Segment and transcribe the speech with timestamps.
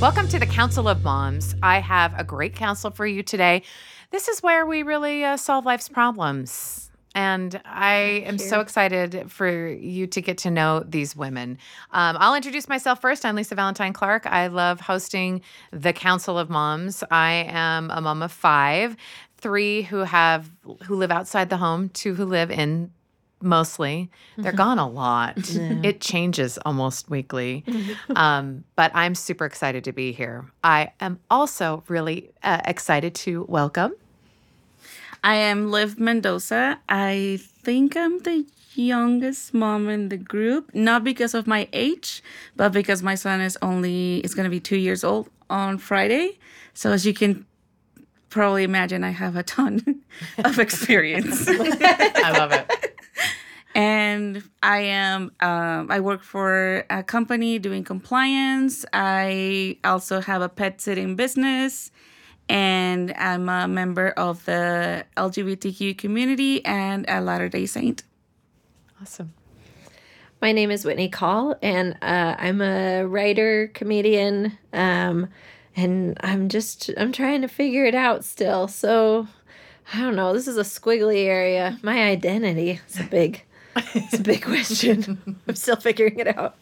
[0.00, 1.56] Welcome to the Council of Moms.
[1.60, 3.62] I have a great counsel for you today.
[4.12, 6.92] This is where we really uh, solve life's problems.
[7.16, 11.58] And I am so excited for you to get to know these women.
[11.90, 13.24] Um, I'll introduce myself first.
[13.24, 14.24] I'm Lisa Valentine Clark.
[14.24, 15.42] I love hosting
[15.72, 17.02] the Council of Moms.
[17.10, 18.96] I am a mom of five,
[19.38, 20.48] three who have
[20.84, 22.92] who live outside the home, two who live in
[23.40, 24.10] mostly.
[24.36, 25.38] They're gone a lot.
[25.84, 27.64] It changes almost weekly.
[28.16, 30.50] um, but I'm super excited to be here.
[30.64, 33.92] I am also really uh, excited to welcome.
[35.22, 36.78] I am Liv Mendoza.
[36.88, 42.22] I think I'm the youngest mom in the group, not because of my age,
[42.56, 46.38] but because my son is only is going to be 2 years old on Friday.
[46.74, 47.46] So as you can
[48.30, 50.02] probably imagine, I have a ton
[50.44, 51.48] of experience.
[51.48, 52.87] I love it.
[53.78, 58.84] And I am um, I work for a company doing compliance.
[58.92, 61.92] I also have a pet sitting business,
[62.48, 68.02] and I'm a member of the LGBTQ community and a Latter Day Saint.
[69.00, 69.32] Awesome.
[70.42, 75.28] My name is Whitney Call, and uh, I'm a writer, comedian, um,
[75.76, 78.66] and I'm just I'm trying to figure it out still.
[78.66, 79.28] So
[79.94, 80.32] I don't know.
[80.32, 81.78] This is a squiggly area.
[81.80, 83.44] My identity is a big,
[83.94, 85.36] it's a big question.
[85.48, 86.56] I'm still figuring it out.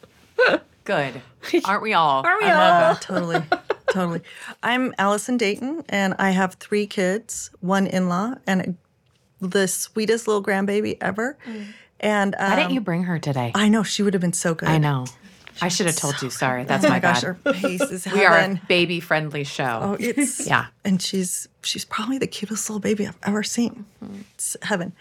[0.84, 1.20] Good.
[1.64, 2.25] Aren't we all?
[2.27, 2.92] Are we I all?
[2.92, 3.00] it.
[3.00, 3.42] totally
[3.92, 4.20] totally
[4.64, 8.77] i'm allison dayton and i have three kids one in-law and
[9.41, 11.39] the sweetest little grandbaby ever
[12.00, 13.53] and um, Why didn't you bring her today?
[13.55, 15.06] i know she would have been so good I know.
[15.61, 16.31] I should have told you.
[16.31, 16.65] Sorry.
[16.65, 17.37] That's oh my, my gosh bad.
[17.45, 19.81] her pace is we are a baby friendly show.
[19.83, 20.67] oh it's Yeah.
[20.85, 23.85] and she's she's probably the cutest little baby i've ever seen
[24.35, 24.93] it's heaven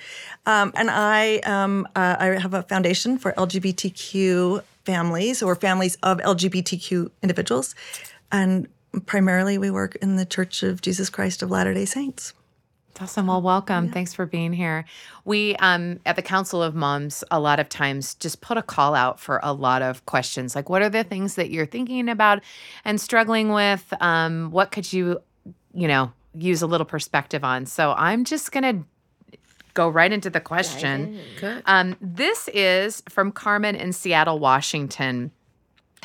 [0.47, 6.17] um, and i um, uh, i have a foundation for lgbtq families or families of
[6.19, 7.75] lgbtq individuals
[8.31, 8.67] and
[9.05, 12.33] primarily we work in the church of jesus christ of latter day saints
[13.01, 13.27] Awesome.
[13.27, 13.91] Well, welcome.
[13.91, 14.85] Thanks for being here.
[15.25, 18.95] We um, at the Council of Moms a lot of times just put a call
[18.95, 22.41] out for a lot of questions, like what are the things that you're thinking about
[22.85, 23.93] and struggling with?
[23.99, 25.19] Um, what could you,
[25.73, 27.65] you know, use a little perspective on?
[27.65, 28.83] So I'm just gonna
[29.73, 31.19] go right into the question.
[31.65, 35.31] Um, this is from Carmen in Seattle, Washington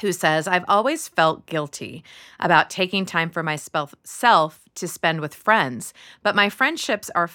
[0.01, 2.03] who says, I've always felt guilty
[2.39, 3.95] about taking time for myself
[4.75, 7.31] to spend with friends, but my friendships are.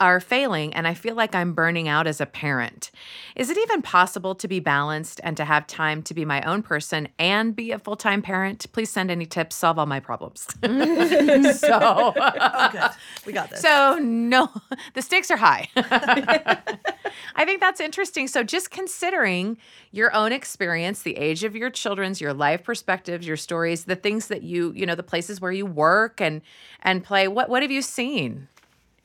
[0.00, 2.90] Are failing, and I feel like I'm burning out as a parent.
[3.36, 6.62] Is it even possible to be balanced and to have time to be my own
[6.62, 8.66] person and be a full time parent?
[8.72, 10.46] Please send any tips, solve all my problems.
[11.58, 12.90] so, oh good
[13.26, 14.50] we got this so no,
[14.94, 15.68] the stakes are high.
[15.76, 18.28] I think that's interesting.
[18.28, 19.56] So just considering
[19.90, 24.28] your own experience, the age of your children's, your life perspectives, your stories, the things
[24.28, 26.42] that you, you know, the places where you work and
[26.82, 27.28] and play.
[27.28, 28.48] What what have you seen?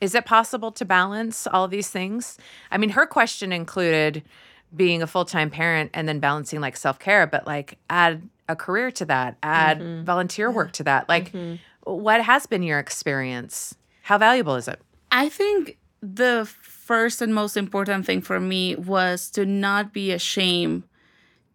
[0.00, 2.38] Is it possible to balance all these things?
[2.70, 4.22] I mean, her question included
[4.74, 9.04] being a full-time parent and then balancing like self-care, but like add a career to
[9.06, 10.04] that, add mm-hmm.
[10.04, 11.08] volunteer work to that.
[11.08, 11.56] Like mm-hmm.
[11.82, 13.74] what has been your experience?
[14.02, 14.80] How valuable is it?
[15.10, 20.84] I think the first and most important thing for me was to not be ashamed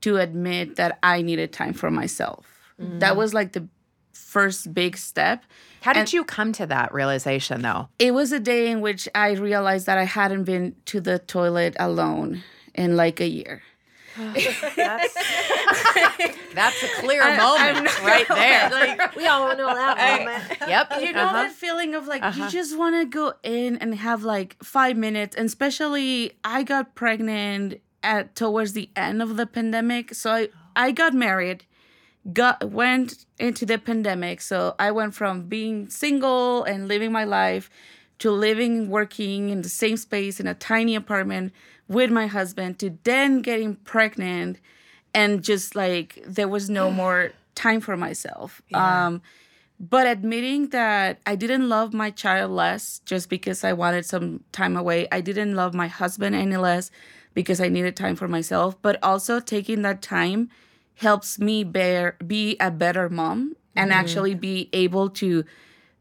[0.02, 2.46] to admit that I needed time for myself.
[2.78, 3.18] That mm.
[3.18, 3.68] was like the
[4.14, 5.44] first big step.
[5.82, 7.90] How did And- you come to that realization though?
[8.00, 11.76] It was a day in which I realized that I hadn't been to the toilet
[11.80, 12.44] alone
[12.74, 13.62] in like a year.
[14.16, 15.14] That's
[16.54, 18.70] that's a clear I- moment not- right there.
[18.70, 20.44] Like, We all know that moment.
[20.68, 20.92] yep.
[21.02, 21.34] you know uh-huh.
[21.34, 25.36] that feeling of like you just want to go in and have like five minutes
[25.36, 30.92] and especially i got pregnant at towards the end of the pandemic so i i
[30.92, 31.66] got married
[32.32, 37.70] got went into the pandemic so i went from being single and living my life
[38.20, 41.52] to living working in the same space in a tiny apartment
[41.90, 44.58] with my husband to then getting pregnant
[45.14, 49.22] and just like there was no more time for myself um
[49.80, 54.78] but admitting that I didn't love my child less just because I wanted some time
[54.78, 55.10] away.
[55.12, 56.90] I didn't love my husband any less
[57.34, 58.82] because I needed time for myself.
[58.82, 60.50] But also taking that time
[60.96, 64.00] helps me bear be a better mom and mm-hmm.
[64.00, 65.44] actually be able to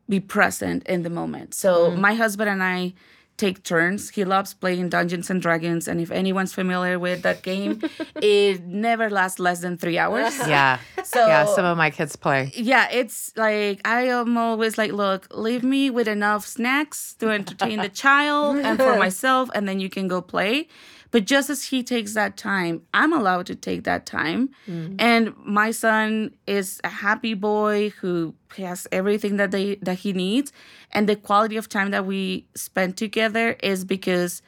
[0.09, 1.55] be present in the moment.
[1.55, 2.01] So mm-hmm.
[2.01, 2.95] my husband and I
[3.37, 4.11] take turns.
[4.11, 7.81] He loves playing Dungeons and Dragons, and if anyone's familiar with that game,
[8.17, 10.39] it never lasts less than three hours.
[10.53, 10.79] Yeah.
[11.05, 12.53] So yeah, some of my kids play.
[12.55, 17.79] yeah, it's like I am always like, look, leave me with enough snacks to entertain
[17.81, 20.69] the child and for myself, and then you can go play.
[21.13, 24.49] But just as he takes that time, I'm allowed to take that time.
[24.69, 24.97] Mm.
[24.99, 30.53] And my son is a happy boy who has everything that they that he needs.
[30.91, 34.43] And the quality of time that we spend together is because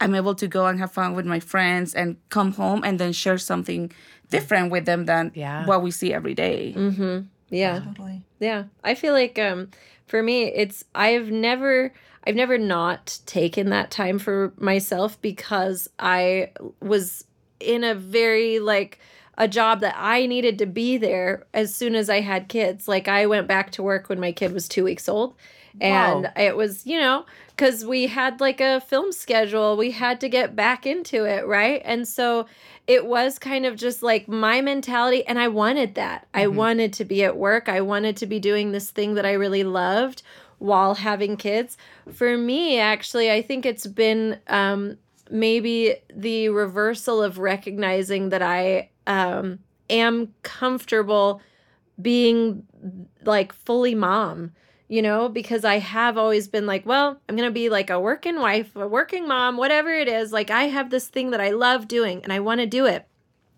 [0.00, 3.12] I'm able to go and have fun with my friends and come home and then
[3.12, 3.90] share something
[4.30, 5.64] different with them than Yeah.
[5.66, 6.74] what we see every day.
[7.50, 7.80] Yeah.
[7.80, 8.22] Totally.
[8.40, 8.64] Yeah.
[8.84, 9.68] I feel like um
[10.06, 11.92] for me it's I've never
[12.24, 17.24] I've never not taken that time for myself because I was
[17.60, 18.98] in a very like
[19.38, 22.86] a job that I needed to be there as soon as I had kids.
[22.86, 25.34] Like I went back to work when my kid was 2 weeks old
[25.80, 26.32] and Wow.
[26.36, 27.24] it was, you know,
[27.56, 29.76] cuz we had like a film schedule.
[29.76, 31.80] We had to get back into it, right?
[31.84, 32.46] And so
[32.86, 36.26] it was kind of just like my mentality and I wanted that.
[36.34, 36.56] I mm-hmm.
[36.56, 37.68] wanted to be at work.
[37.68, 40.22] I wanted to be doing this thing that I really loved
[40.62, 41.76] while having kids.
[42.12, 44.96] For me, actually, I think it's been um
[45.30, 49.58] maybe the reversal of recognizing that I um
[49.90, 51.40] am comfortable
[52.00, 52.64] being
[53.24, 54.52] like fully mom
[54.88, 58.40] you know because i have always been like well i'm gonna be like a working
[58.40, 61.86] wife a working mom whatever it is like i have this thing that i love
[61.86, 63.06] doing and i want to do it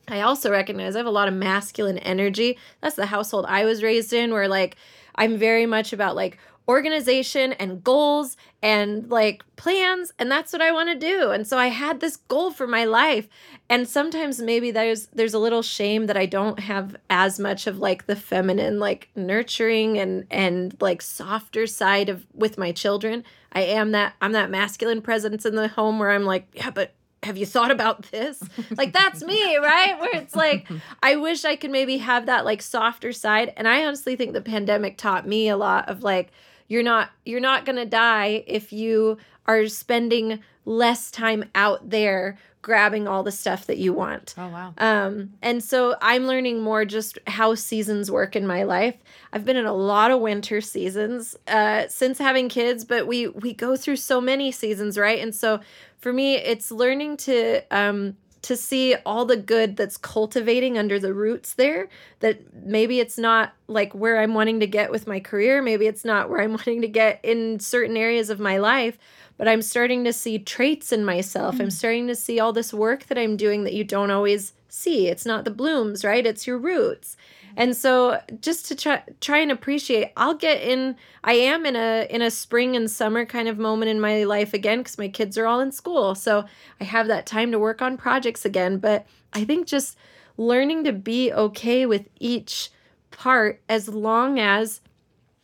[0.08, 2.58] I also recognize I have a lot of masculine energy.
[2.80, 4.76] That's the household I was raised in, where like
[5.14, 10.72] I'm very much about like organization and goals and like plans, and that's what I
[10.72, 11.30] want to do.
[11.30, 13.28] And so I had this goal for my life.
[13.68, 17.78] And sometimes maybe there's there's a little shame that I don't have as much of
[17.78, 23.24] like the feminine, like nurturing and and like softer side of with my children.
[23.52, 26.94] I am that I'm that masculine presence in the home where I'm like, yeah, but
[27.22, 28.42] have you thought about this?
[28.76, 29.98] Like that's me, right?
[30.00, 30.66] Where it's like
[31.02, 33.52] I wish I could maybe have that like softer side.
[33.56, 36.32] And I honestly think the pandemic taught me a lot of like
[36.68, 42.38] you're not you're not going to die if you are spending less time out there
[42.64, 44.34] grabbing all the stuff that you want.
[44.38, 44.72] Oh wow.
[44.78, 48.96] Um, and so I'm learning more just how seasons work in my life.
[49.34, 53.52] I've been in a lot of winter seasons uh, since having kids, but we we
[53.52, 55.20] go through so many seasons, right?
[55.20, 55.60] And so
[55.98, 61.12] for me, it's learning to um, to see all the good that's cultivating under the
[61.12, 61.88] roots there.
[62.20, 65.60] That maybe it's not like where I'm wanting to get with my career.
[65.62, 68.98] Maybe it's not where I'm wanting to get in certain areas of my life
[69.36, 71.56] but I'm starting to see traits in myself.
[71.58, 71.72] I'm mm.
[71.72, 75.08] starting to see all this work that I'm doing that you don't always see.
[75.08, 76.24] It's not the blooms, right?
[76.24, 77.16] It's your roots.
[77.56, 82.06] And so just to try try and appreciate, I'll get in I am in a
[82.10, 85.38] in a spring and summer kind of moment in my life again cuz my kids
[85.38, 86.14] are all in school.
[86.14, 86.44] So
[86.80, 89.96] I have that time to work on projects again, but I think just
[90.36, 92.70] learning to be okay with each
[93.10, 94.80] part as long as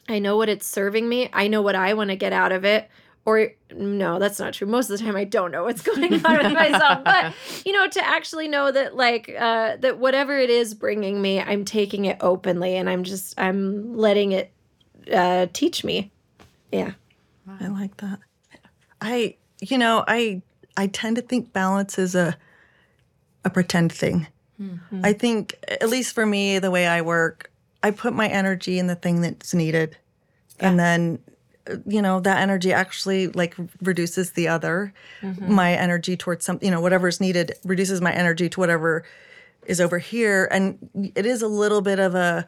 [0.08, 1.30] I know what it's serving me.
[1.32, 2.88] I know what I want to get out of it.
[3.26, 4.66] Or no, that's not true.
[4.66, 7.04] Most of the time, I don't know what's going on with myself.
[7.04, 7.34] But
[7.64, 11.64] you know, to actually know that, like, uh, that whatever it is bringing me, I'm
[11.64, 14.52] taking it openly, and I'm just I'm letting it
[15.12, 16.10] uh, teach me.
[16.72, 16.92] Yeah.
[17.60, 18.20] I like that.
[19.00, 20.42] I, you know, I
[20.76, 22.36] I tend to think balance is a
[23.44, 24.26] a pretend thing.
[25.02, 27.50] I think, at least for me, the way I work,
[27.82, 29.96] I put my energy in the thing that's needed,
[30.58, 31.18] and then,
[31.86, 34.92] you know, that energy actually like reduces the other.
[35.38, 39.04] My energy towards something, you know, whatever's needed reduces my energy to whatever
[39.66, 40.78] is over here, and
[41.14, 42.46] it is a little bit of a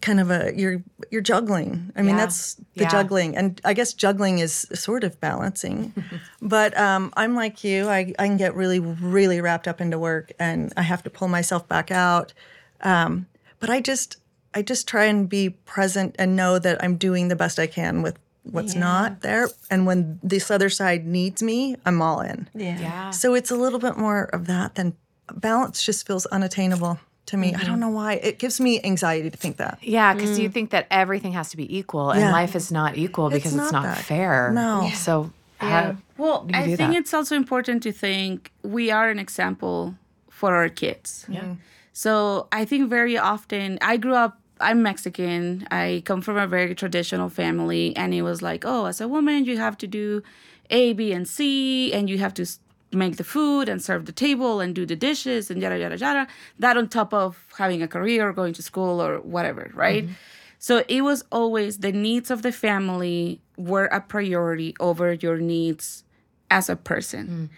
[0.00, 1.92] kind of a you're you're juggling.
[1.96, 2.26] I mean, Yeah.
[2.26, 2.88] that's the Yeah.
[2.88, 5.92] juggling, and I guess juggling is sort of balancing.
[6.42, 7.88] but um, I'm like you.
[7.88, 11.28] I I can get really really wrapped up into work, and I have to pull
[11.28, 12.32] myself back out.
[12.80, 13.26] Um,
[13.60, 14.16] but I just
[14.54, 18.02] I just try and be present and know that I'm doing the best I can
[18.02, 19.48] with what's not there.
[19.70, 22.48] And when this other side needs me, I'm all in.
[22.54, 23.10] Yeah.
[23.10, 24.96] So it's a little bit more of that than
[25.32, 25.82] balance.
[25.82, 27.48] Just feels unattainable to me.
[27.48, 27.66] I mm-hmm.
[27.66, 28.14] don't know why.
[28.14, 29.78] It gives me anxiety to think that.
[29.80, 30.52] Yeah, because you mm.
[30.52, 32.32] think that everything has to be equal, and Yeah.
[32.32, 34.50] life is not equal because it's, not not, fair.
[34.52, 34.82] No.
[34.82, 34.92] Yeah.
[34.94, 35.30] So,
[35.60, 35.68] Yeah.
[35.68, 36.98] how, Well, do you I do think that?
[36.98, 39.94] it's also important to think we are an example
[40.28, 41.26] for our kids.
[41.28, 41.40] Yeah.
[41.40, 41.52] Mm-hmm.
[41.92, 44.38] So I think very often I grew up.
[44.62, 45.66] I'm Mexican.
[45.70, 49.44] I come from a very traditional family, and it was like, oh, as a woman,
[49.44, 50.22] you have to do
[50.70, 52.46] A, B, and C, and you have to
[52.92, 56.26] make the food and serve the table and do the dishes and yada yada yada.
[56.58, 60.04] That on top of having a career, or going to school, or whatever, right?
[60.04, 60.14] Mm-hmm.
[60.58, 66.04] So it was always the needs of the family were a priority over your needs
[66.50, 67.26] as a person.
[67.26, 67.48] Mm.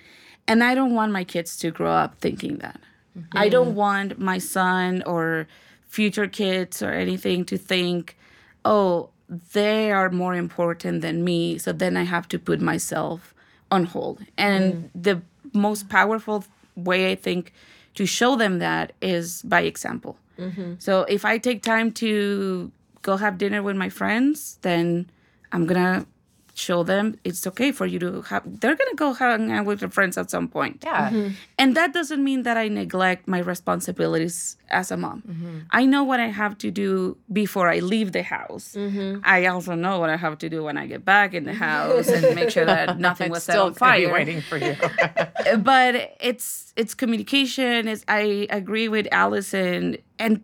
[0.49, 2.81] And I don't want my kids to grow up thinking that.
[3.19, 3.37] Mm-hmm.
[3.37, 5.47] I don't want my son or
[5.95, 8.17] future kids or anything to think,
[8.65, 9.11] oh,
[9.53, 11.57] they are more important than me.
[11.59, 13.35] So then I have to put myself
[13.71, 14.19] on hold.
[14.37, 14.91] And mm.
[15.09, 15.23] the
[15.53, 17.53] most powerful way I think
[17.95, 20.17] to show them that is by example.
[20.39, 20.75] Mm-hmm.
[20.79, 22.73] So if I take time to
[23.03, 25.09] go have dinner with my friends, then
[25.53, 26.07] I'm gonna
[26.55, 28.43] show them it's okay for you to have.
[28.61, 30.83] They're gonna go hang out with their friends at some point.
[30.85, 31.11] Yeah.
[31.11, 31.35] Mm-hmm.
[31.59, 35.23] And that doesn't mean that I neglect my responsibilities as a mom.
[35.29, 35.59] Mm-hmm.
[35.71, 38.75] I know what I have to do before I leave the house.
[38.77, 39.21] Mm-hmm.
[39.25, 42.09] I also know what I have to do when I get back in the house
[42.09, 44.13] and make sure that nothing was set Still on gonna be fire.
[44.15, 44.77] waiting for you.
[45.59, 47.87] But it's it's communication.
[47.89, 50.43] Is I agree with Allison and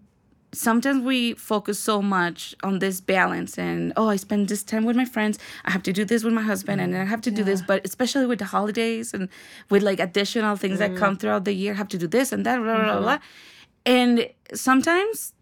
[0.53, 4.97] sometimes we focus so much on this balance and oh i spend this time with
[4.97, 7.31] my friends i have to do this with my husband and then i have to
[7.31, 7.63] do this.
[7.63, 9.29] But especially with the holidays and
[9.69, 11.19] with like additional things that come mm-hmm.
[11.19, 13.17] throughout the year have to do this and that blah, blah, blah, blah.
[13.17, 13.87] Mm-hmm.
[13.87, 15.33] and sometimes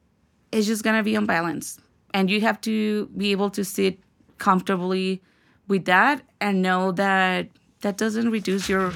[0.52, 1.80] it's just gonna be unbalanced
[2.12, 3.98] and you have to be able to sit
[4.38, 5.22] comfortably
[5.68, 7.48] with that and know that
[7.80, 8.92] that doesn't reduce your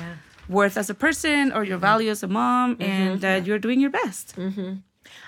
[0.48, 3.20] worth as a person or your value as a mom and mm-hmm.
[3.20, 4.34] that you're doing your best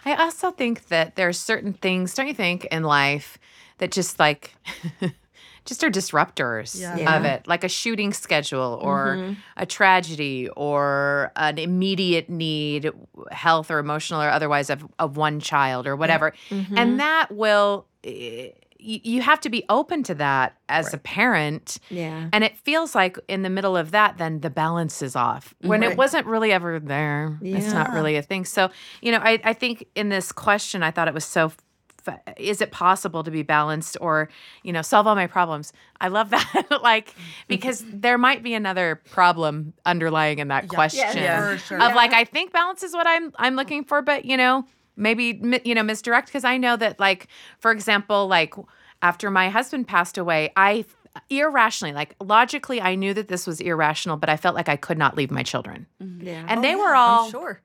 [0.04, 3.38] I also think that there are certain things, don't you think, in life
[3.78, 4.54] that just like
[5.64, 7.16] just are disruptors Yeah.
[7.16, 9.32] of it, like a shooting schedule or mm-hmm.
[9.56, 12.90] a tragedy or an immediate need,
[13.30, 16.32] health or emotional or otherwise, of, of one child or whatever.
[16.50, 16.76] Mm-hmm.
[16.76, 16.96] And mm-hmm.
[16.98, 18.50] that will, eh,
[18.84, 21.78] eh, y- you have to be open to that as a parent.
[21.90, 22.28] Yeah.
[22.32, 25.82] And it feels like in the middle of that, then the balance is off when
[25.82, 27.38] it wasn't really ever there.
[27.42, 28.44] It's not really a thing.
[28.44, 28.70] So,
[29.02, 31.52] you know, I, I think in this question, I thought it was so.
[32.36, 34.28] Is it possible to be balanced or,
[34.62, 35.72] you know, solve all my problems?
[36.02, 36.66] I love that.
[36.82, 37.14] like,
[37.48, 41.52] because there might be another problem underlying in that question Yeah.
[41.52, 41.82] For sure.
[41.82, 45.40] of like, I think balance is what I'm I'm looking for, but you know, maybe
[45.64, 48.54] you know misdirect because I know that like, for example, like
[49.02, 50.84] after my husband passed away, I
[51.30, 54.98] irrationally, like logically, I knew that this was irrational, but I felt like I could
[54.98, 56.44] not leave my children, Yeah.
[56.48, 57.60] and Oh, they yeah, were I'm all sure.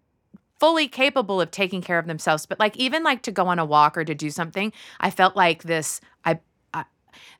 [0.59, 2.45] fully capable of taking care of themselves.
[2.45, 5.35] But like even like to go on a walk or to do something, I felt
[5.35, 5.99] like this.
[6.25, 6.39] I,
[6.73, 6.85] I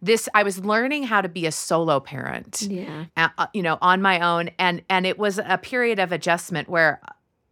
[0.02, 3.06] this I was learning how to be a solo parent yeah.
[3.18, 6.70] uh, uh, you know, on my own, and and it was a period of adjustment
[6.70, 7.02] where.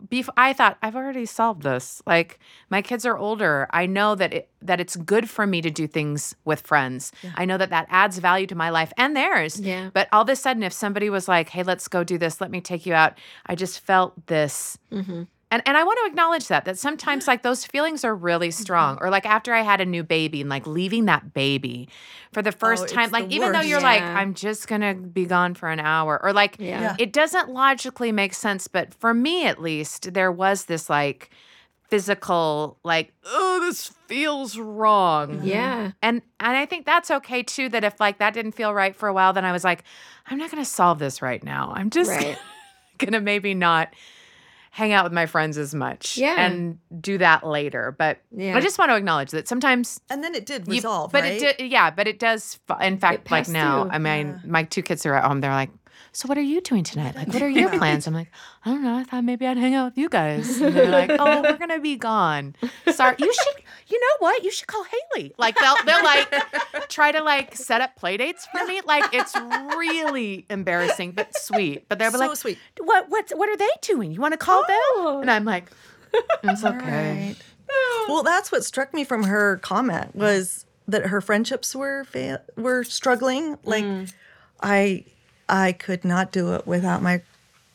[0.05, 2.01] Bef- I thought I've already solved this.
[2.05, 2.39] Like
[2.69, 3.67] my kids are older.
[3.71, 7.11] I know that it, that it's good for me to do things with friends.
[7.35, 9.59] I know that that adds value to my life and theirs.
[9.59, 9.89] Yeah.
[9.93, 12.39] But all of a sudden, if somebody was like, "Hey, let's go do this.
[12.39, 15.23] Let me take you out," I just felt this Mm-hmm.
[15.49, 18.61] And and I want to acknowledge that that sometimes like those feelings are really Mm-hmm.
[18.61, 18.97] strong.
[19.01, 21.87] Or like after I had a new baby and like leaving that baby
[22.33, 25.25] for the first Oh, time, like the even though you're like I'm just gonna be
[25.25, 26.81] gone for an hour, or like Yeah.
[26.81, 26.95] Yeah.
[26.99, 28.67] it doesn't logically make sense.
[28.67, 31.29] But for me at least, there was this like
[31.89, 35.91] physical like oh this feels wrong Yeah.
[36.01, 37.69] and and I think that's okay too.
[37.69, 39.83] That if like that didn't feel right for a while, then I was like,
[40.27, 41.71] I'm not going to solve this right now.
[41.75, 42.37] I'm just Right.
[42.97, 43.93] gonna maybe not
[44.77, 46.19] hang out with my friends as much.
[46.19, 46.39] Yeah.
[46.39, 47.95] and do that later.
[47.97, 48.55] But Yeah.
[48.55, 49.99] I just want to acknowledge that sometimes.
[50.07, 51.41] And then it did you- resolve, but right?
[51.41, 51.89] it did, yeah.
[51.89, 52.59] But it does.
[52.79, 53.91] In fact, like passed now, through.
[53.93, 55.41] I mean, my two kids are at home.
[55.41, 55.71] They're like,
[56.11, 57.15] "So what are you doing tonight?
[57.15, 58.29] Like, what are your plans?" I'm like,
[58.65, 58.95] "I don't know.
[58.97, 61.79] I thought maybe I'd hang out with you guys." And they're like, "Oh, we're gonna
[61.79, 62.55] be gone.
[62.91, 63.15] Sorry.
[63.19, 63.63] You should.
[63.87, 64.43] You know what?
[64.43, 65.33] You should call Haley.
[65.37, 66.33] Like they'll they'll like
[66.89, 68.81] try to like set up play dates for me.
[68.85, 69.33] Like it's
[69.77, 71.87] really embarrassing, but sweet.
[71.89, 72.57] But they'll be So like, sweet.
[72.79, 74.11] What what what are they doing?
[74.11, 75.21] You want to call them?
[75.21, 75.71] And I'm like,
[76.43, 77.35] it's okay.
[78.07, 82.83] Well, that's what struck me from her comment was that her friendships were fa- were
[82.83, 83.57] struggling.
[83.63, 84.13] Like, Mm.
[84.61, 85.03] I
[85.49, 87.21] I could not do it without my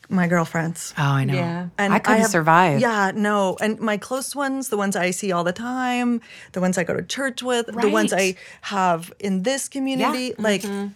[0.09, 0.93] my girlfriends.
[0.97, 1.33] Oh, I know.
[1.33, 1.69] Yeah.
[1.77, 2.81] And I couldn't have- survive.
[2.81, 3.57] Yeah, no.
[3.61, 6.93] And my close ones, the ones I see all the time, the ones I go
[6.93, 10.33] to church with, the ones I have in this community, yeah.
[10.37, 10.87] like Mm-hmm.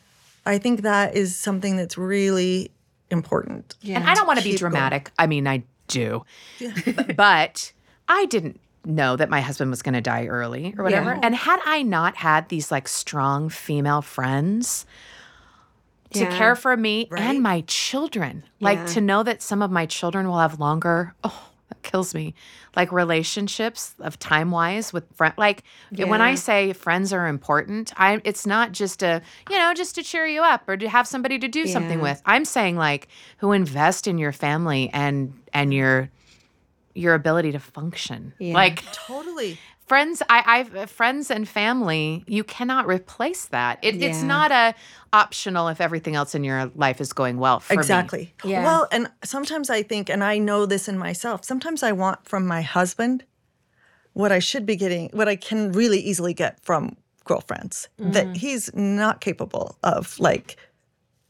[0.46, 2.70] I think that is something that's really
[3.10, 3.76] important.
[3.82, 3.96] Yeah.
[4.00, 4.72] And I don't want to be Keep going.
[4.72, 5.12] dramatic.
[5.18, 6.24] I mean, I do.
[6.60, 6.70] B-
[7.18, 7.74] but
[8.08, 11.12] I didn't know that my husband was going to die early or whatever.
[11.16, 11.20] Yeah.
[11.24, 14.86] And had I not had these like strong female friends
[16.14, 16.38] to Yeah.
[16.38, 17.22] care for me Right.
[17.22, 18.86] and my children, like Yeah.
[18.86, 22.34] to know that some of my children will have longer, oh, that kills me.
[22.76, 25.64] Like relationships of time wise with friend like
[25.96, 30.04] when I say friends are important, I it's not just a, you know, just to
[30.04, 32.22] cheer you up or to have somebody to do something with.
[32.26, 33.08] I'm saying like
[33.40, 36.10] who invest in your family and and your
[36.94, 38.34] your ability to function.
[38.40, 38.54] Yeah.
[38.54, 39.58] Like Totally.
[39.88, 43.80] Friends I I've friends and family, you cannot replace that.
[43.82, 44.76] It, It's not a
[45.14, 47.80] optional if everything else in your life is going well for me.
[47.80, 48.34] exactly.
[48.44, 48.64] Yeah.
[48.66, 52.46] Well, and sometimes I think, and I know this in myself, sometimes I want from
[52.46, 53.24] my husband
[54.14, 58.12] what I should be getting, what I can really easily get from girlfriends Mm-hmm.
[58.12, 60.20] that he's not capable of.
[60.20, 60.58] Like,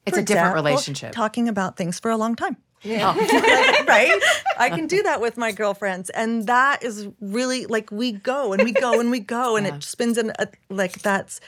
[0.05, 1.11] It's a different example, relationship.
[1.11, 2.57] Talking about things for a long time.
[2.85, 3.15] Oh.
[3.17, 4.21] Like, right?
[4.57, 8.63] I can do that with my girlfriends, and that is really like we go and
[8.63, 11.39] we go and we go, and it spins in a, like that's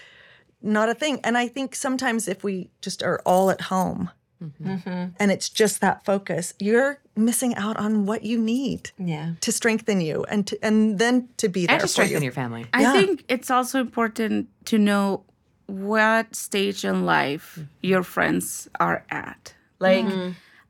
[0.62, 1.19] not a thing.
[1.24, 4.09] And I think sometimes if we just are all at home.
[4.43, 4.69] Mm-hmm.
[4.69, 5.05] Mm-hmm.
[5.19, 6.53] And it's just that focus.
[6.59, 9.33] You're missing out on what you need Yeah.
[9.41, 12.27] to strengthen you, and to, and then to be there and to for strengthen you.
[12.27, 12.65] your family.
[12.74, 12.93] I Yeah.
[12.93, 15.24] think it's also important to know
[15.65, 17.67] what stage in life mm-hmm.
[17.81, 19.53] your friends are at.
[19.79, 20.05] Like,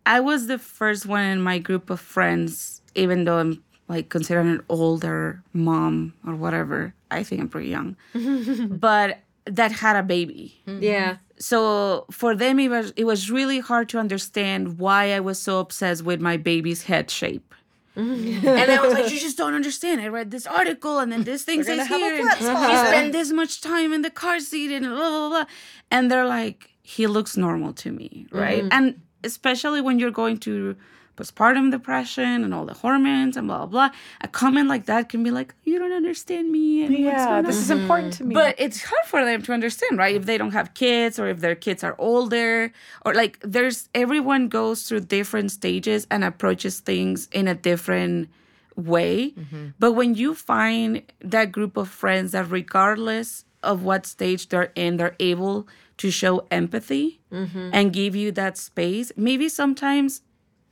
[0.05, 4.45] I was the first one in my group of friends, even though I'm like considered
[4.45, 6.93] an older mom or whatever.
[7.11, 7.95] I think I'm pretty young,
[8.69, 10.61] but that had a baby.
[10.67, 10.83] Mm-hmm.
[10.83, 11.17] Yeah.
[11.39, 15.59] So for them, it was it was really hard to understand why I was so
[15.59, 17.53] obsessed with my baby's head shape.
[17.97, 18.47] Mm-hmm.
[18.47, 19.99] and I was like, you just don't understand.
[19.99, 22.87] I read this article, and then this thing says here, and flat he spot.
[22.87, 25.45] spent this much time in the car seat, and blah blah blah.
[25.91, 28.63] And they're like, he looks normal to me, right?
[28.63, 28.73] Mm-hmm.
[28.77, 30.75] And especially when you're going to
[31.19, 33.89] postpartum depression and all the hormones and blah blah blah,
[34.21, 36.87] a comment like that can be like, you don't understand me.
[36.87, 38.33] Going on?" is important to me.
[38.33, 40.15] But it's hard for them to understand, right?
[40.15, 42.71] If they don't have kids or if their kids are older
[43.05, 48.29] or like there's everyone goes through different stages and approaches things in a different
[48.77, 49.31] way.
[49.31, 49.67] Mm-hmm.
[49.77, 54.97] But when you find that group of friends that regardless of what stage they're in,
[54.97, 55.67] they're able
[55.99, 57.69] to show empathy mm-hmm.
[57.73, 59.11] and give you that space.
[59.15, 60.21] Maybe sometimes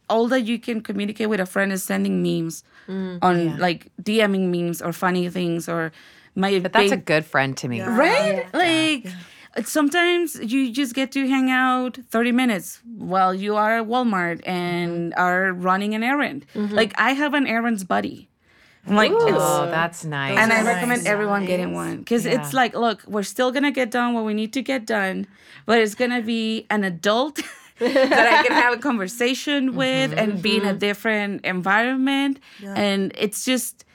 [0.10, 4.50] all that you can communicate with a friend is sending memes mm, on like DMing
[4.50, 5.92] memes or funny things or
[6.34, 7.82] my but that's a good friend to me.
[7.82, 8.46] right?
[8.54, 9.08] Like
[9.66, 15.12] sometimes you just get to hang out 30 minutes while you are at walmart and
[15.12, 15.20] mm-hmm.
[15.22, 16.46] are running an errand.
[16.56, 16.74] Mm-hmm.
[16.74, 18.30] Like i have an errands buddy
[18.88, 20.38] like it's Oh, that's nice.
[20.38, 20.66] and I Nice.
[20.66, 24.34] recommend everyone getting one because it's like, look, we're still gonna get done what we
[24.34, 25.28] need to get done,
[25.66, 27.40] but it's gonna be an adult
[27.80, 30.78] that I can have a conversation with and be in a mm-hmm.
[30.80, 32.40] different environment.
[32.64, 33.86] And it's just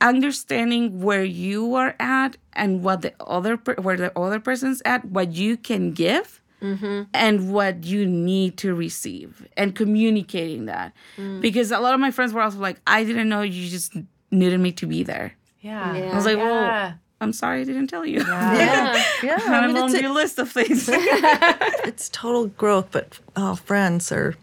[0.00, 5.04] understanding where you are at and what the other per- where the other person's at,
[5.04, 6.42] what you can give.
[6.62, 7.02] Mm-hmm.
[7.12, 11.38] And what you need to receive, and communicating that, mm.
[11.42, 13.94] because a lot of my friends were also like, "I didn't know you just
[14.30, 15.96] needed me to be there." yeah.
[15.96, 16.12] Yeah.
[16.12, 16.44] I was like, Yeah.
[16.44, 18.20] well, I'm sorry I didn't tell you.
[18.20, 19.02] Yeah.
[19.22, 20.88] Yeah, I I'm mean, on it's, your list of things.
[20.92, 24.34] it's total growth, but oh, friends are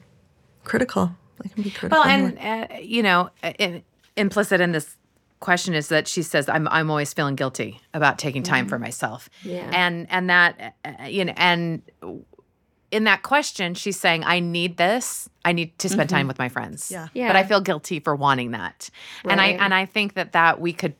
[0.63, 1.15] critical.
[1.41, 1.99] They can be critical.
[1.99, 3.83] Well, and uh, you know, uh, in,
[4.17, 4.97] implicit in this
[5.39, 9.29] question is that she says I'm I'm always feeling guilty about taking time for myself.
[9.43, 9.69] Yeah.
[9.73, 11.81] And and that uh, you know and
[12.93, 15.27] in that question she's saying I need this.
[15.43, 16.91] I need to spend time with my friends.
[16.91, 17.07] Yeah.
[17.13, 17.27] Yeah.
[17.27, 18.89] But I feel guilty for wanting that.
[19.27, 20.93] And I and I think that that we could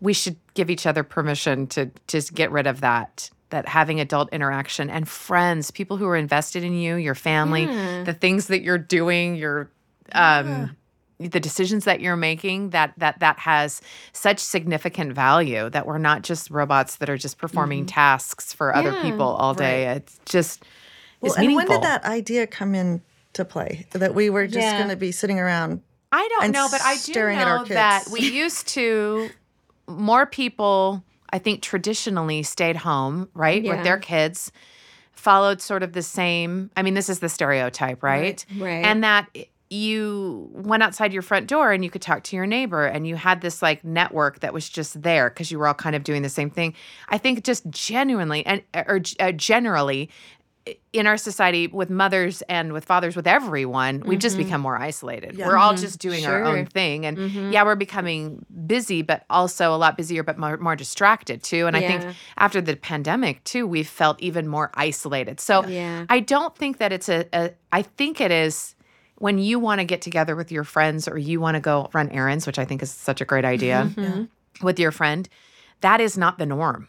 [0.00, 4.28] we should give each other permission to just get rid of that that having adult
[4.32, 7.66] interaction and friends people who are invested in you your family
[8.04, 9.70] the things that you're doing your
[10.12, 10.76] um
[11.18, 13.80] the decisions that you're making that that that has
[14.12, 18.92] such significant value that we're not just robots that are just performing tasks for other
[19.02, 20.64] people all day it's just
[21.20, 21.74] well, it's and meaningful.
[21.74, 23.86] when did that idea come into play?
[23.92, 24.78] That we were just Yeah.
[24.78, 25.82] going to be sitting around.
[26.10, 29.28] I don't and know, but I do staring at our know that we used to
[29.86, 34.50] more people I think traditionally stayed home, right, with their kids,
[35.12, 36.70] followed sort of the same.
[36.76, 38.42] I mean, this is the stereotype, right?
[38.56, 38.84] Right.
[38.84, 39.28] And that
[39.70, 43.16] you went outside your front door and you could talk to your neighbor and you
[43.16, 46.22] had this like network that was just there because you were all kind of doing
[46.22, 46.72] the same thing.
[47.10, 50.08] I think just genuinely and or uh, generally
[50.92, 54.44] in our society with mothers and with fathers with everyone we've just mm-hmm.
[54.44, 55.36] become more isolated.
[55.36, 55.82] We're all mm-hmm.
[55.82, 57.06] just doing our own thing.
[57.06, 57.52] And mm-hmm.
[57.52, 61.66] yeah we're becoming busy but also a lot busier but more, more distracted too.
[61.66, 62.04] And i think
[62.36, 65.40] after the pandemic too we've felt even more isolated.
[65.40, 66.06] So Yeah.
[66.08, 68.74] i don't think that it's a, a i think it is
[69.16, 72.08] when you want to get together with your friends or you want to go run
[72.10, 73.90] errands which i think is such a great idea
[74.62, 75.28] with your friend
[75.80, 76.88] that is not the norm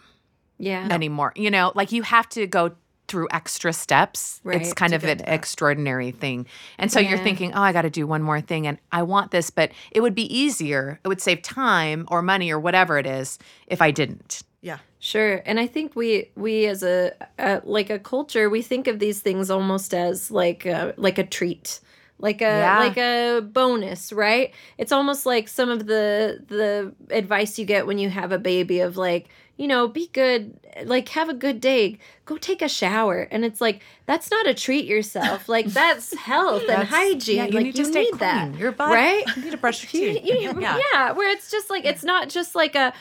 [0.60, 0.88] yeah.
[0.92, 1.34] anymore.
[1.36, 2.76] You know, like you have to go
[3.10, 4.40] through extra steps.
[4.46, 5.30] it's kind of an that.
[5.30, 6.46] extraordinary thing.
[6.78, 9.32] And so you're thinking, oh, I got to do one more thing and I want
[9.32, 11.00] this, but it would be easier.
[11.04, 14.44] It would save time or money or whatever it is if I didn't.
[14.62, 14.78] Yeah.
[15.00, 19.00] Sure, and I think we we as a, a like a culture we think of
[19.00, 21.80] these things almost as like a, like a treat,
[22.20, 22.80] like a Yeah.
[22.80, 24.54] like a bonus, right?
[24.78, 28.80] It's almost like some of the the advice you get when you have a baby
[28.82, 33.28] of like you know be good, like have a good day, go take a shower,
[33.32, 37.52] and it's like that's not a treat yourself, like that's health and hygiene, yeah, you
[37.52, 38.60] like need you to stay need that, clean.
[38.60, 39.24] Your butt- right?
[39.36, 40.26] You need to brush your You- teeth.
[40.44, 41.12] you- yeah.
[41.12, 42.94] where it's just like it's not just like a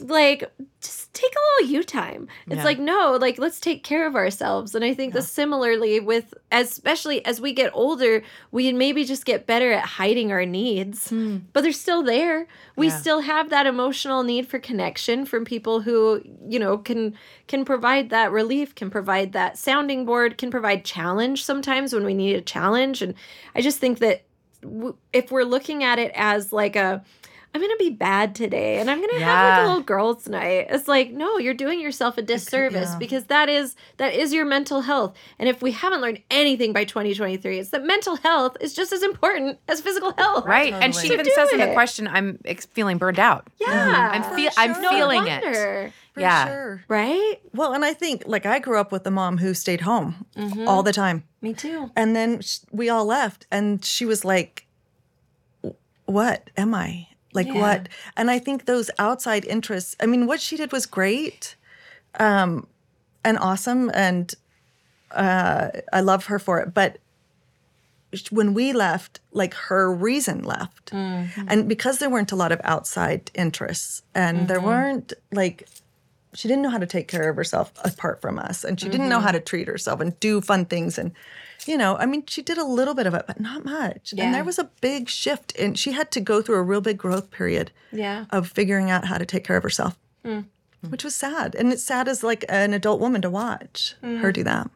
[0.00, 0.44] like
[0.82, 2.28] just take a little you time.
[2.48, 2.64] It's Yeah.
[2.64, 4.74] like no like let's take care of ourselves.
[4.74, 9.46] And i think that similarly with especially as we get older we maybe just get
[9.46, 11.38] better at hiding our needs hmm.
[11.52, 12.46] but they're still there.
[12.76, 12.98] We Yeah.
[12.98, 17.14] still have that emotional need for connection from people who you know can
[17.46, 22.14] can provide that relief can provide that sounding board can provide challenge sometimes when we
[22.14, 23.00] need a challenge.
[23.02, 23.14] And
[23.54, 24.24] i just think that
[24.62, 27.02] w- if we're looking at it as like a
[27.56, 30.66] I'm gonna be bad today and I'm gonna have like a little girls' night.
[30.68, 32.98] It's like, no, you're doing yourself a disservice yeah.
[32.98, 35.16] because that is that is your mental health.
[35.38, 39.02] And if we haven't learned anything by 2023, it's that mental health is just as
[39.02, 40.44] important as physical health.
[40.44, 40.74] Right.
[40.74, 41.14] And she Totally.
[41.14, 43.48] even says do in the question, I'm ex- feeling burned out.
[43.58, 43.68] Yeah.
[43.68, 44.12] Mm-hmm.
[44.24, 44.82] I'm feel For I'm sure.
[44.82, 45.42] no feeling it.
[45.42, 46.46] wonder, For Yeah.
[46.48, 46.84] sure.
[46.88, 47.36] Right?
[47.54, 50.68] Well, and I think like I grew up with a mom who stayed home mm-hmm.
[50.68, 51.24] all the time.
[51.40, 51.90] Me too.
[51.96, 54.66] And then sh- we all left, and she was like,
[56.04, 57.08] What am I?
[57.36, 57.60] Like, Yeah.
[57.60, 57.88] what?
[58.16, 61.54] And I think those outside interests, I mean, what she did was great
[62.18, 62.66] um,
[63.24, 63.90] and awesome.
[63.94, 64.34] And
[65.12, 66.74] uh, I love her for it.
[66.74, 66.98] But
[68.30, 70.92] when we left, like her reason left.
[71.48, 75.68] And because there weren't a lot of outside interests, and there weren't like,
[76.34, 79.08] she didn't know how to take care of herself apart from us and she didn't
[79.08, 81.12] know how to treat herself and do fun things and
[81.66, 84.24] you know i mean she did a little bit of it but not much Yeah.
[84.24, 86.98] and there was a big shift and she had to go through a real big
[86.98, 88.24] growth period Yeah.
[88.30, 89.98] of figuring out how to take care of herself
[90.88, 94.44] which was sad and it's sad as like an adult woman to watch her do
[94.44, 94.70] that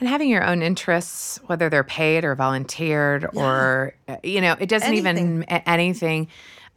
[0.00, 4.68] And having your own interests, whether they're paid or volunteered or, uh, you know, it
[4.68, 5.44] doesn't even Anything.
[5.48, 6.26] a- anything.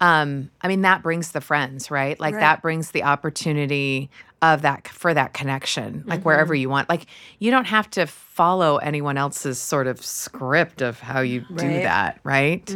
[0.01, 2.19] Um, I mean, that brings the friends, right?
[2.19, 2.41] Like Right.
[2.41, 4.09] that brings the opportunity
[4.41, 6.27] of that for that connection, like Mm-hmm.
[6.27, 6.89] wherever you want.
[6.89, 7.05] Like
[7.39, 11.83] you don't have to follow anyone else's sort of script of how you do Right.
[11.83, 12.75] that, right?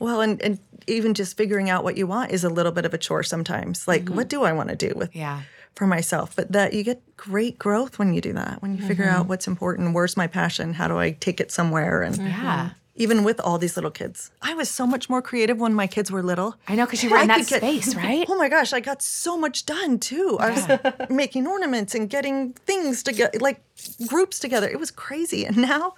[0.00, 2.94] well and, and even just figuring out what you want is a little bit of
[2.94, 5.42] a chore sometimes like what do i want to do with Yeah.
[5.74, 9.08] for myself but that you get great growth when you do that when you figure
[9.08, 12.70] out what's important where's my passion how do i take it somewhere and Yeah.
[12.98, 14.30] Even with all these little kids.
[14.42, 16.56] I was so much more creative when my kids were little.
[16.68, 18.26] I know because you were in I that could get- space, right?
[18.28, 20.36] oh my gosh i got so much done too.
[20.40, 23.60] I was making ornaments and getting things together like
[24.08, 24.68] groups together.
[24.68, 25.46] It was crazy.
[25.46, 25.94] And now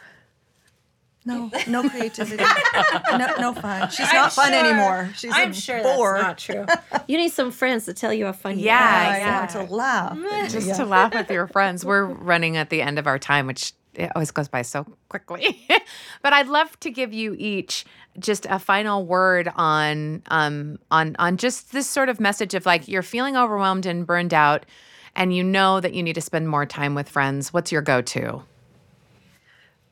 [1.27, 2.43] no no creativity.
[3.13, 3.91] No, no fun.
[3.91, 5.11] She's not fun anymore.
[5.15, 6.15] She's I'm a sure bore.
[6.19, 7.01] that's not true.
[7.07, 9.13] you need some friends to tell you how fun you Yeah, are.
[9.13, 9.39] I yeah.
[9.41, 10.19] want to laugh.
[10.51, 11.85] Just to laugh with your friends.
[11.85, 15.67] We're running at the end of our time, which it always goes by so quickly.
[16.23, 17.85] but I'd love to give you each
[18.19, 22.89] just a final word on um on on just this sort of message of like
[22.89, 24.67] you're feeling overwhelmed and burned out
[25.15, 27.53] and you know that you need to spend more time with friends.
[27.53, 28.43] What's your go-to?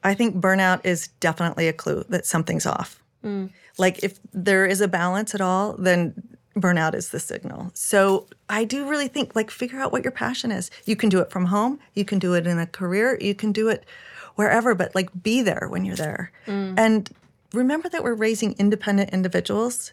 [0.04, 3.02] I think burnout is definitely a clue that something's off.
[3.78, 6.14] Like if there is a balance at all, then
[6.60, 7.70] burnout is the signal.
[7.74, 10.70] So I do really think like figure out what your passion is.
[10.84, 13.52] You can do it from home, you can do it in a career, you can
[13.52, 13.84] do it
[14.34, 16.30] wherever, but like be there when you're there.
[16.46, 16.74] Mm.
[16.78, 17.10] And
[17.52, 19.92] remember that we're raising independent individuals.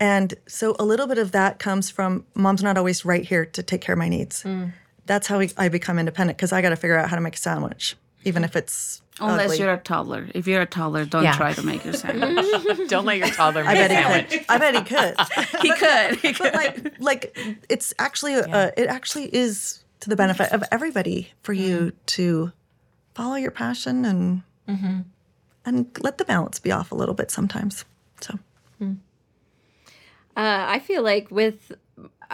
[0.00, 3.62] And so a little bit of that comes from mom's not always right here to
[3.62, 4.42] take care of my needs.
[4.42, 4.72] Mm.
[5.06, 7.36] That's how we, I become independent because I got to figure out how to make
[7.36, 7.96] a sandwich,
[8.26, 9.58] even if it's Unless ugly.
[9.60, 10.28] you're a toddler.
[10.34, 11.36] If you're a toddler, don't Yeah.
[11.36, 12.88] try to make your sandwich.
[12.88, 14.44] Don't let your toddler make I bet he could.
[14.48, 15.14] I bet he could.
[15.62, 16.16] he could.
[16.20, 16.52] He could.
[16.52, 17.38] But like, like
[17.70, 22.52] it's actually, uh, it actually is to the benefit of everybody for you to
[23.14, 24.42] follow your passion and
[25.64, 27.84] and let the balance be off a little bit sometimes.
[28.20, 28.38] So
[28.82, 28.86] Uh,
[30.36, 31.72] I feel like with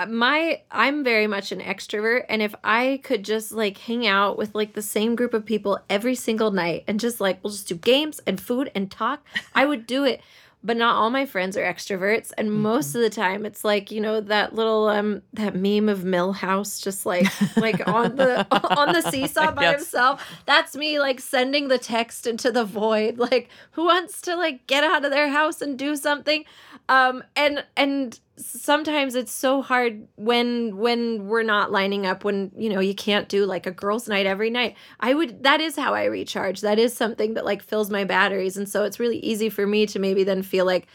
[0.09, 4.55] my I'm very much an extrovert and if I could just like hang out with
[4.55, 7.75] like the same group of people every single night and just like we'll just do
[7.77, 10.21] games and food and talk, I would do it.
[10.65, 14.01] But not all my friends are extroverts and most of the time it's like, you
[14.01, 18.47] know, that little um that meme of Milhouse just like like on the
[18.79, 19.75] on the seesaw by Yes.
[19.79, 20.25] himself.
[20.47, 24.85] That's me like sending the text into the void like who wants to like get
[24.85, 26.45] out of their house and do something?
[26.89, 32.71] um and and sometimes it's so hard when when we're not lining up when you
[32.71, 34.77] know you can't do like a girls night every night.
[35.01, 36.61] I would that is how i recharge.
[36.63, 38.57] That is something that like fills my batteries.
[38.57, 40.87] And so it's really easy for me to maybe then feel like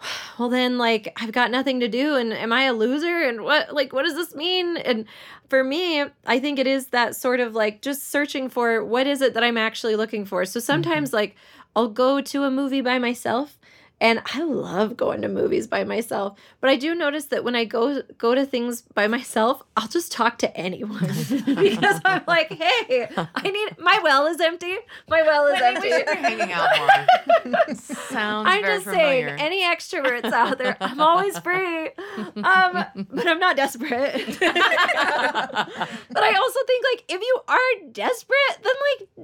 [0.38, 2.16] well then like i've got nothing to do.
[2.16, 3.22] And am i a loser?
[3.22, 4.76] And what like what does this mean?
[4.76, 5.06] And
[5.48, 9.20] for me i think it is that sort of like just searching for what is
[9.20, 10.44] it that i'm actually looking for.
[10.44, 10.64] So mm-hmm.
[10.64, 11.36] sometimes like
[11.76, 13.58] i'll go to a movie by myself
[14.00, 16.38] and I love going to movies by myself.
[16.60, 20.12] But I do notice that when I go go to things by myself, I'll just
[20.12, 21.06] talk to anyone
[21.46, 24.76] because I'm like, hey, I need my well is empty.
[25.08, 25.90] My well is empty.
[25.90, 27.74] hanging out more.
[27.74, 31.90] sounds I'm very just saying, any extroverts out there, I'm always free.
[32.16, 34.38] Um, but I'm not desperate.
[34.40, 39.23] but I also think like if you are desperate, then like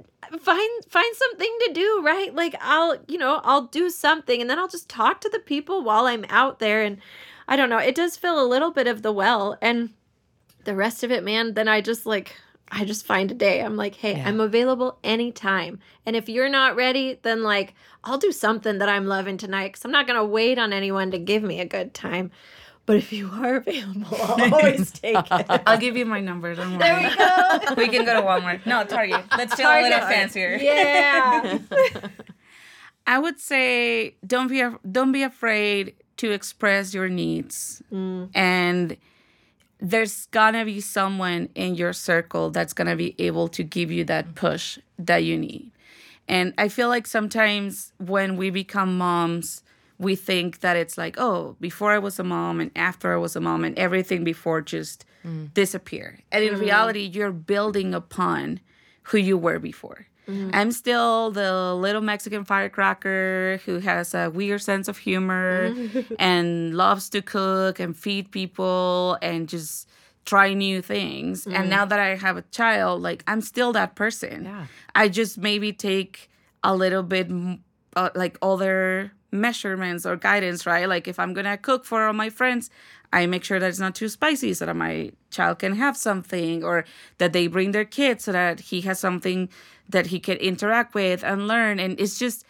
[0.51, 2.33] find find something to do, right?
[2.33, 5.83] Like I'll, you know, I'll do something and then I'll just talk to the people
[5.83, 6.97] while I'm out there and
[7.47, 9.91] I don't know, it does fill a little bit of the well and
[10.63, 12.35] the rest of it, man, then I just like
[12.73, 13.61] I just find a day.
[13.61, 14.27] I'm like, hey, Yeah.
[14.27, 15.79] I'm available anytime.
[16.05, 19.85] And if you're not ready, then like I'll do something that I'm loving tonight because
[19.85, 22.31] I'm not gonna wait on anyone to give me a good time.
[22.85, 25.61] But if you are available, I'll always take it.
[25.65, 26.53] I'll give you my number.
[26.55, 26.79] Don't worry.
[26.79, 27.73] There we go.
[27.75, 28.65] we can go to Walmart.
[28.65, 29.23] No, Target.
[29.37, 30.57] Let's feel a little fancier.
[30.61, 31.59] Yeah.
[33.07, 38.29] I would say don't be don't be afraid to express your needs, mm.
[38.33, 38.97] and
[39.79, 44.35] there's gonna be someone in your circle that's gonna be able to give you that
[44.35, 45.71] push that you need.
[46.27, 49.63] And I feel like sometimes when we become moms,
[50.01, 53.35] we think that it's like, oh, before I was a mom and after I was
[53.35, 55.53] a mom, and everything before just mm.
[55.53, 56.19] disappear.
[56.31, 56.61] And in mm-hmm.
[56.61, 58.61] reality, you're building upon
[59.03, 60.07] who you were before.
[60.27, 60.49] Mm-hmm.
[60.53, 66.13] I'm still the little Mexican firecracker who has a weird sense of humor mm-hmm.
[66.19, 69.87] and loves to cook and feed people and just
[70.25, 71.45] try new things.
[71.45, 74.45] And now that I have a child, like I'm still that person.
[74.45, 74.65] Yeah.
[74.95, 76.29] I just maybe take
[76.63, 77.29] a little bit
[77.95, 80.87] uh, like other measurements or guidance, right?
[80.87, 82.69] Like if I'm gonna cook for all my friends,
[83.13, 86.63] I make sure that it's not too spicy so that my child can have something,
[86.63, 86.85] or
[87.17, 89.49] that they bring their kids so that he has something
[89.89, 91.79] that he can interact with and learn.
[91.79, 92.45] And it's just,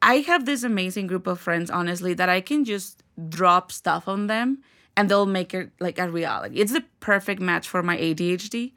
[0.00, 4.26] I have this amazing group of friends, honestly, that I can just drop stuff on
[4.26, 4.58] them
[4.96, 6.56] and they'll make it like a reality.
[6.56, 8.72] It's the perfect match for my ADHD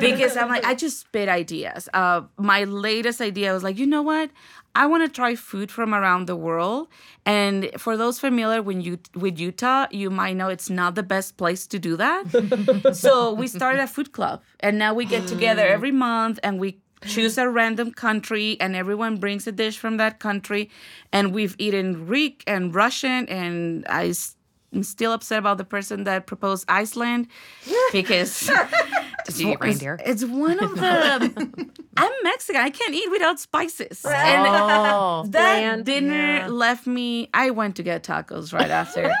[0.00, 1.88] because I'm like, I just spit ideas.
[1.92, 4.30] Uh, my latest idea was like, you know what?
[4.74, 6.88] I want to try food from around the world.
[7.26, 11.36] And for those familiar when you with Utah, you might know it's not the best
[11.36, 12.94] place to do that.
[12.94, 16.78] so we started a food club, and now we get together every month and we
[17.04, 20.70] choose a random country and everyone brings a dish from that country
[21.12, 24.12] and we've eaten greek and russian and i
[24.72, 27.26] i'm still upset about the person that proposed iceland
[27.92, 28.50] because
[29.26, 29.98] Did you eat reindeer?
[30.04, 31.14] it's one of the
[31.46, 34.04] um, i'm mexican i can't eat without spices.
[34.04, 35.84] And Oh, that Bland.
[35.84, 39.12] dinner left me i went to get tacos right after.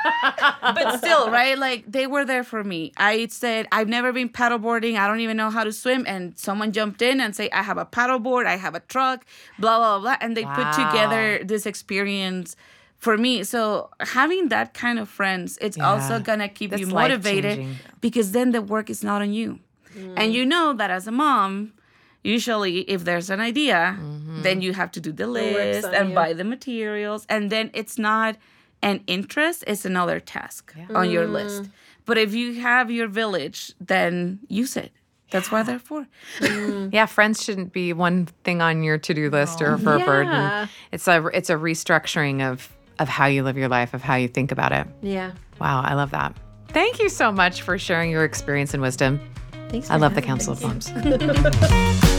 [0.62, 2.92] But still right like they were there for me.
[2.96, 6.04] I said i've never been paddleboarding i don't even know how to swim.
[6.06, 9.24] And someone jumped in and say i have a paddleboard i have a truck
[9.58, 12.56] blah blah blah and they put together this experience
[13.02, 17.66] for me so having that kind of friends it's also gonna keep you motivated
[18.00, 19.58] because then the work is not on you.
[19.96, 20.14] Mm.
[20.16, 21.72] And you know that as a mom
[22.22, 24.42] usually if there's an idea mm-hmm.
[24.42, 26.14] then you have to do the list on and you.
[26.14, 28.36] buy the materials and then it's not
[28.82, 31.32] an interest it's another task on your mm.
[31.32, 31.70] list.
[32.04, 34.92] But if you have your village then use it.
[35.32, 36.06] That's why they're for.
[36.38, 36.92] Mm.
[36.92, 37.06] Yeah.
[37.06, 40.68] Friends shouldn't be one thing on your to-do list or for a burden.
[40.92, 42.70] It's a it's a restructuring of
[43.02, 44.86] of how you live your life, of how you think about it.
[45.02, 45.32] Yeah.
[45.60, 46.34] Wow, I love that.
[46.68, 49.20] Thank you so much for sharing your experience and wisdom.
[49.68, 49.90] Thanks.
[49.90, 50.90] I love the Council of Moms.